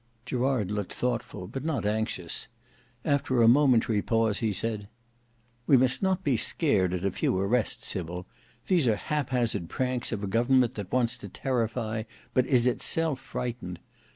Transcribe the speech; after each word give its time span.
Gerard 0.25 0.71
looked 0.71 0.95
thoughtful, 0.95 1.45
but 1.45 1.63
not 1.63 1.85
anxious: 1.85 2.47
after 3.05 3.39
a 3.43 3.47
momentary 3.47 4.01
pause, 4.01 4.39
he 4.39 4.51
said, 4.51 4.87
"We 5.67 5.77
must 5.77 6.01
not 6.01 6.23
be 6.23 6.37
scared 6.37 6.91
at 6.95 7.05
a 7.05 7.11
few 7.11 7.37
arrests, 7.37 7.85
Sybil. 7.85 8.25
These 8.65 8.87
are 8.87 8.95
hap 8.95 9.29
hazard 9.29 9.69
pranks 9.69 10.11
of 10.11 10.23
a 10.23 10.25
government 10.27 10.73
that 10.73 10.91
wants 10.91 11.17
to 11.17 11.29
terrify, 11.29 12.01
but 12.33 12.47
is 12.47 12.65
itself 12.65 13.19
frightened. 13.19 13.77